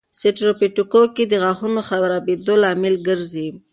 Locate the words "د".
1.27-1.33